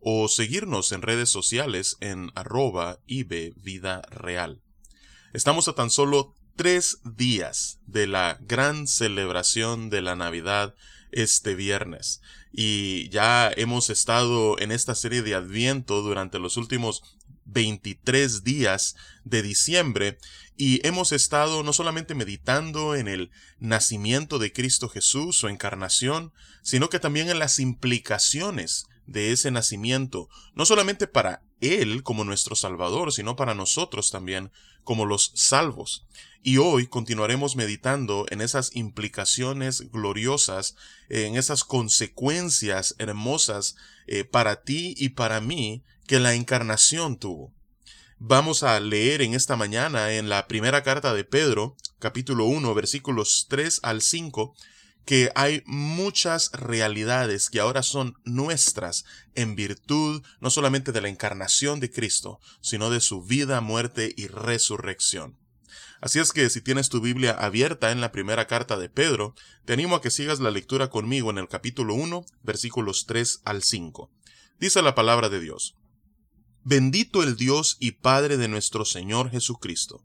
[0.00, 4.60] o seguirnos en redes sociales en arroba Vida Real.
[5.32, 10.74] Estamos a tan solo tres días de la gran celebración de la Navidad
[11.12, 12.20] este viernes
[12.52, 17.02] y ya hemos estado en esta serie de Adviento durante los últimos
[17.46, 20.18] 23 días de diciembre
[20.56, 26.90] y hemos estado no solamente meditando en el nacimiento de Cristo Jesús, su encarnación, sino
[26.90, 33.12] que también en las implicaciones de ese nacimiento, no solamente para Él como nuestro Salvador,
[33.12, 34.52] sino para nosotros también
[34.84, 36.06] como los salvos.
[36.42, 40.76] Y hoy continuaremos meditando en esas implicaciones gloriosas,
[41.08, 47.52] en esas consecuencias hermosas eh, para ti y para mí que la encarnación tuvo.
[48.18, 53.46] Vamos a leer en esta mañana en la primera carta de Pedro, capítulo 1, versículos
[53.48, 54.54] 3 al 5,
[55.10, 61.80] que hay muchas realidades que ahora son nuestras en virtud no solamente de la encarnación
[61.80, 65.36] de Cristo, sino de su vida, muerte y resurrección.
[66.00, 69.72] Así es que si tienes tu Biblia abierta en la primera carta de Pedro, te
[69.72, 74.12] animo a que sigas la lectura conmigo en el capítulo 1, versículos 3 al 5.
[74.60, 75.74] Dice la palabra de Dios.
[76.62, 80.04] Bendito el Dios y Padre de nuestro Señor Jesucristo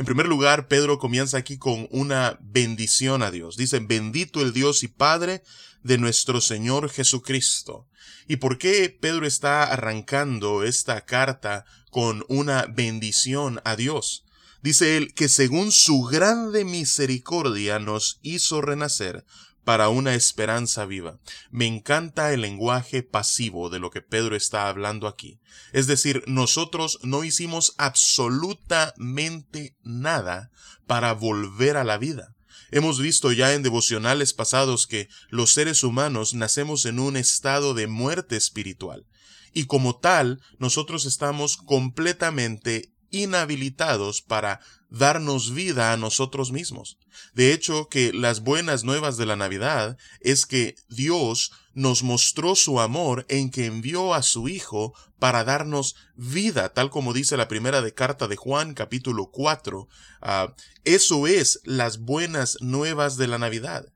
[0.00, 3.58] En primer lugar, Pedro comienza aquí con una bendición a Dios.
[3.58, 5.42] Dice, bendito el Dios y Padre
[5.82, 7.86] de nuestro Señor Jesucristo.
[8.26, 14.24] ¿Y por qué Pedro está arrancando esta carta con una bendición a Dios?
[14.62, 19.26] Dice él que según su grande misericordia nos hizo renacer
[19.64, 21.18] para una esperanza viva.
[21.50, 25.40] Me encanta el lenguaje pasivo de lo que Pedro está hablando aquí.
[25.72, 30.50] Es decir, nosotros no hicimos absolutamente nada
[30.86, 32.34] para volver a la vida.
[32.70, 37.88] Hemos visto ya en devocionales pasados que los seres humanos nacemos en un estado de
[37.88, 39.06] muerte espiritual
[39.52, 46.98] y como tal nosotros estamos completamente inhabilitados para darnos vida a nosotros mismos.
[47.34, 52.80] De hecho, que las buenas nuevas de la Navidad es que Dios nos mostró su
[52.80, 57.82] amor en que envió a su Hijo para darnos vida, tal como dice la primera
[57.82, 59.88] de carta de Juan capítulo 4.
[60.20, 60.54] Ah,
[60.84, 63.92] eso es las buenas nuevas de la Navidad.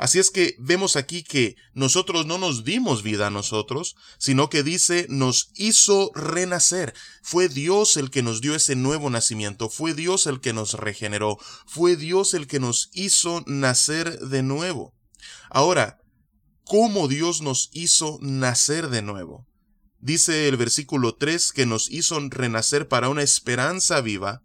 [0.00, 4.62] Así es que vemos aquí que nosotros no nos dimos vida a nosotros, sino que
[4.62, 6.94] dice nos hizo renacer.
[7.22, 11.36] Fue Dios el que nos dio ese nuevo nacimiento, fue Dios el que nos regeneró,
[11.66, 14.94] fue Dios el que nos hizo nacer de nuevo.
[15.50, 16.00] Ahora,
[16.64, 19.46] ¿cómo Dios nos hizo nacer de nuevo?
[19.98, 24.40] Dice el versículo 3 que nos hizo renacer para una esperanza viva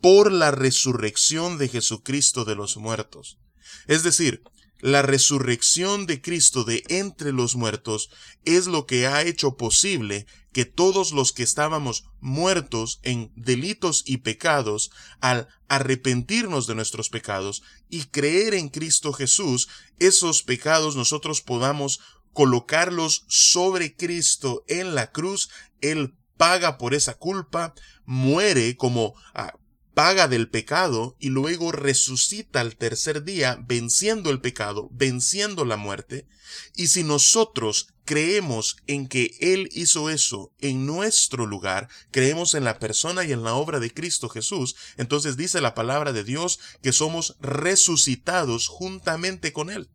[0.00, 3.38] por la resurrección de Jesucristo de los muertos.
[3.86, 4.42] Es decir,
[4.80, 8.10] la resurrección de Cristo de entre los muertos
[8.44, 14.18] es lo que ha hecho posible que todos los que estábamos muertos en delitos y
[14.18, 22.00] pecados, al arrepentirnos de nuestros pecados y creer en Cristo Jesús, esos pecados nosotros podamos
[22.32, 25.50] colocarlos sobre Cristo en la cruz.
[25.80, 27.74] Él paga por esa culpa,
[28.04, 29.54] muere como ah,
[29.96, 36.28] paga del pecado y luego resucita al tercer día venciendo el pecado, venciendo la muerte.
[36.74, 42.78] Y si nosotros creemos en que Él hizo eso en nuestro lugar, creemos en la
[42.78, 46.92] persona y en la obra de Cristo Jesús, entonces dice la palabra de Dios que
[46.92, 49.88] somos resucitados juntamente con Él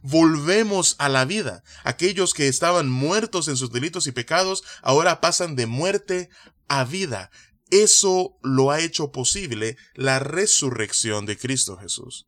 [0.00, 1.62] volvemos a la vida.
[1.84, 6.30] Aquellos que estaban muertos en sus delitos y pecados ahora pasan de muerte
[6.66, 7.30] a vida.
[7.72, 12.26] Eso lo ha hecho posible la resurrección de Cristo Jesús.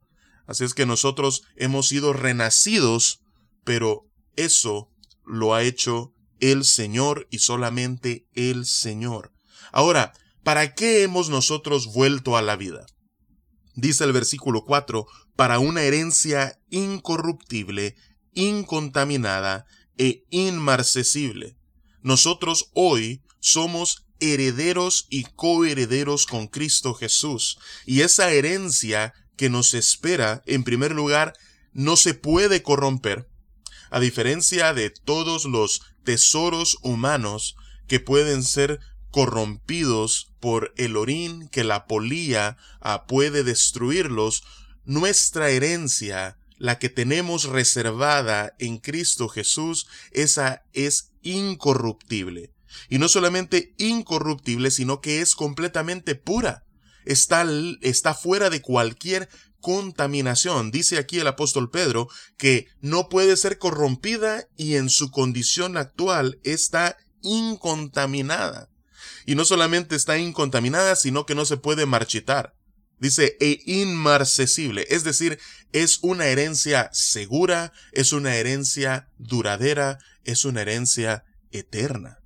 [0.48, 3.20] Así es que nosotros hemos sido renacidos,
[3.62, 4.90] pero eso
[5.24, 9.32] lo ha hecho el Señor y solamente el Señor.
[9.70, 10.12] Ahora,
[10.44, 12.84] ¿Para qué hemos nosotros vuelto a la vida?
[13.74, 15.06] Dice el versículo 4,
[15.36, 17.96] para una herencia incorruptible,
[18.34, 19.64] incontaminada
[19.96, 21.56] e inmarcesible.
[22.02, 30.42] Nosotros hoy somos herederos y coherederos con Cristo Jesús, y esa herencia que nos espera,
[30.46, 31.34] en primer lugar,
[31.72, 33.28] no se puede corromper,
[33.90, 37.56] a diferencia de todos los tesoros humanos
[37.86, 38.80] que pueden ser
[39.10, 44.42] corrompidos por el orín que la polía ah, puede destruirlos,
[44.84, 52.52] nuestra herencia, la que tenemos reservada en Cristo Jesús, esa es incorruptible.
[52.88, 56.64] Y no solamente incorruptible, sino que es completamente pura.
[57.04, 57.46] Está,
[57.80, 59.28] está fuera de cualquier
[59.60, 60.70] contaminación.
[60.70, 66.38] Dice aquí el apóstol Pedro que no puede ser corrompida y en su condición actual
[66.44, 68.68] está incontaminada.
[69.26, 72.54] Y no solamente está incontaminada, sino que no se puede marchitar.
[72.98, 75.38] Dice, e inmarcesible, es decir,
[75.72, 82.18] es una herencia segura, es una herencia duradera, es una herencia eterna.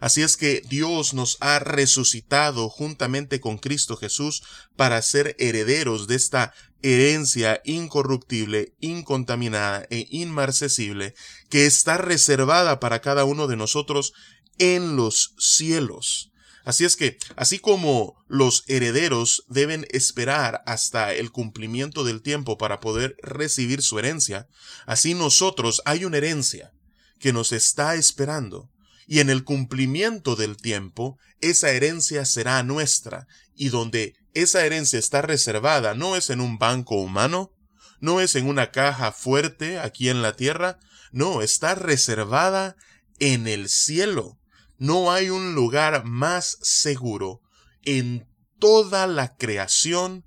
[0.00, 4.42] Así es que Dios nos ha resucitado juntamente con Cristo Jesús
[4.76, 6.52] para ser herederos de esta
[6.82, 11.14] herencia incorruptible, incontaminada e inmarcesible
[11.48, 14.12] que está reservada para cada uno de nosotros
[14.58, 16.30] en los cielos.
[16.64, 22.80] Así es que, así como los herederos deben esperar hasta el cumplimiento del tiempo para
[22.80, 24.48] poder recibir su herencia,
[24.84, 26.72] así nosotros hay una herencia
[27.20, 28.68] que nos está esperando,
[29.06, 35.22] y en el cumplimiento del tiempo, esa herencia será nuestra, y donde esa herencia está
[35.22, 37.52] reservada no es en un banco humano,
[38.00, 40.78] no es en una caja fuerte aquí en la tierra,
[41.12, 42.76] no, está reservada
[43.18, 44.38] en el cielo.
[44.78, 47.40] No hay un lugar más seguro
[47.82, 48.28] en
[48.58, 50.26] toda la creación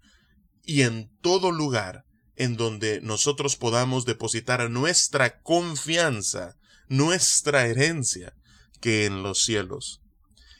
[0.63, 2.05] y en todo lugar
[2.35, 6.55] en donde nosotros podamos depositar nuestra confianza,
[6.87, 8.33] nuestra herencia,
[8.79, 10.01] que en los cielos.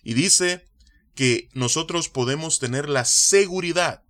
[0.04, 0.66] Y dice
[1.16, 4.04] que nosotros podemos tener la seguridad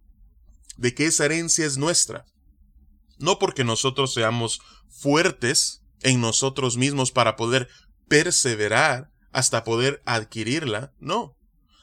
[0.77, 2.25] de que esa herencia es nuestra.
[3.17, 7.67] No porque nosotros seamos fuertes en nosotros mismos para poder
[8.07, 11.35] perseverar hasta poder adquirirla, no.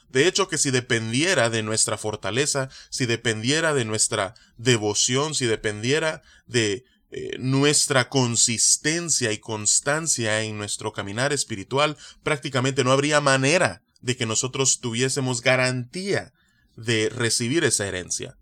[0.09, 6.21] De hecho, que si dependiera de nuestra fortaleza, si dependiera de nuestra devoción, si dependiera
[6.45, 14.17] de eh, nuestra consistencia y constancia en nuestro caminar espiritual, prácticamente no habría manera de
[14.17, 16.33] que nosotros tuviésemos garantía
[16.75, 18.37] de recibir esa herencia.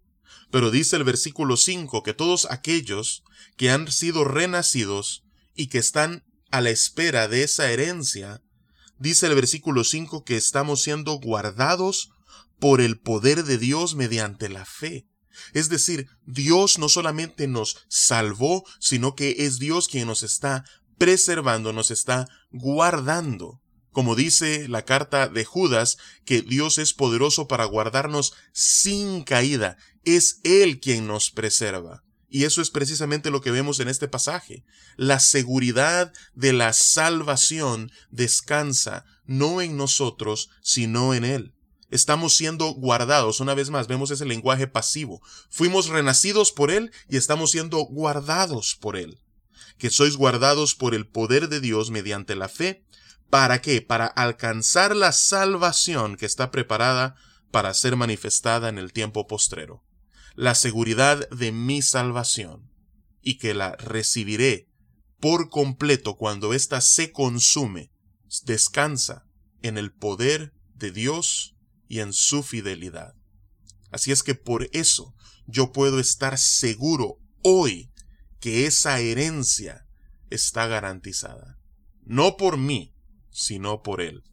[0.52, 3.24] Pero dice el versículo 5 que todos aquellos
[3.56, 5.24] que han sido renacidos
[5.54, 8.42] y que están a la espera de esa herencia,
[8.98, 12.10] dice el versículo 5 que estamos siendo guardados
[12.60, 15.06] por el poder de Dios mediante la fe.
[15.54, 20.66] Es decir, Dios no solamente nos salvó, sino que es Dios quien nos está
[20.98, 23.62] preservando, nos está guardando.
[23.92, 29.78] Como dice la carta de Judas, que Dios es poderoso para guardarnos sin caída.
[30.04, 32.04] Es Él quien nos preserva.
[32.28, 34.66] Y eso es precisamente lo que vemos en este pasaje.
[34.98, 41.55] La seguridad de la salvación descansa no en nosotros, sino en Él.
[41.90, 45.22] Estamos siendo guardados, una vez más, vemos ese lenguaje pasivo.
[45.50, 49.22] Fuimos renacidos por Él y estamos siendo guardados por Él.
[49.78, 52.84] Que sois guardados por el poder de Dios mediante la fe.
[53.30, 53.82] ¿Para qué?
[53.82, 57.16] Para alcanzar la salvación que está preparada
[57.52, 59.84] para ser manifestada en el tiempo postrero
[60.36, 62.70] la seguridad de mi salvación
[63.22, 64.70] y que la recibiré
[65.20, 67.92] por completo cuando ésta se consume,
[68.44, 69.26] descansa
[69.62, 71.55] en el poder de Dios
[71.88, 73.16] y en su fidelidad.
[73.92, 75.16] Así es que por eso
[75.48, 77.92] yo puedo estar seguro hoy
[78.40, 79.86] que esa herencia
[80.30, 81.60] está garantizada.
[82.04, 82.94] No por mí,
[83.32, 84.24] sino por Él.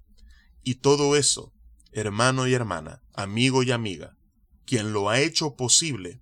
[0.62, 1.52] Y todo eso,
[1.92, 4.16] hermano y hermana, amigo y amiga,
[4.64, 6.20] quien lo ha hecho posible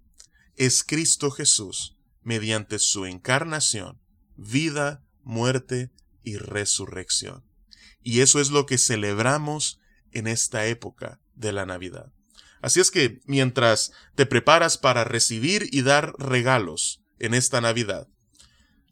[0.56, 4.00] es Cristo Jesús, mediante su encarnación,
[4.36, 5.90] vida, muerte
[6.22, 7.44] y resurrección.
[8.02, 9.78] Y eso es lo que celebramos
[10.10, 12.12] en esta época de la Navidad.
[12.62, 18.08] Así es que mientras te preparas para recibir y dar regalos en esta Navidad,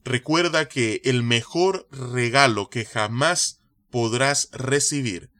[0.04, 5.30] recuerda que el mejor regalo que jamás podrás recibir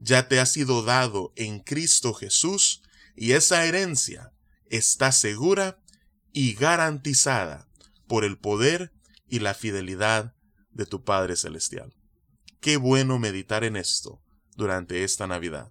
[0.00, 2.82] ya te ha sido dado en Cristo Jesús
[3.16, 4.32] y esa herencia
[4.70, 5.80] está segura
[6.32, 7.68] y garantizada
[8.06, 8.92] por el poder
[9.28, 10.34] y la fidelidad
[10.70, 11.94] de tu Padre Celestial.
[12.60, 14.22] Qué bueno meditar en esto
[14.56, 15.70] durante esta Navidad.